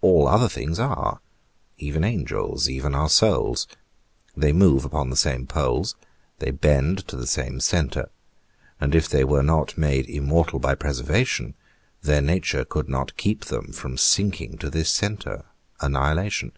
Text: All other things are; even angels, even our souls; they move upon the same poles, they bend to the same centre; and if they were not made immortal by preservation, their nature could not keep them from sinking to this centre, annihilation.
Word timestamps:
All 0.00 0.26
other 0.26 0.48
things 0.48 0.80
are; 0.80 1.20
even 1.78 2.02
angels, 2.02 2.68
even 2.68 2.96
our 2.96 3.08
souls; 3.08 3.68
they 4.36 4.52
move 4.52 4.84
upon 4.84 5.08
the 5.08 5.14
same 5.14 5.46
poles, 5.46 5.94
they 6.40 6.50
bend 6.50 7.06
to 7.06 7.14
the 7.14 7.28
same 7.28 7.60
centre; 7.60 8.08
and 8.80 8.92
if 8.92 9.08
they 9.08 9.22
were 9.22 9.44
not 9.44 9.78
made 9.78 10.10
immortal 10.10 10.58
by 10.58 10.74
preservation, 10.74 11.54
their 12.02 12.20
nature 12.20 12.64
could 12.64 12.88
not 12.88 13.16
keep 13.16 13.44
them 13.44 13.70
from 13.72 13.96
sinking 13.96 14.58
to 14.58 14.68
this 14.68 14.90
centre, 14.90 15.44
annihilation. 15.80 16.50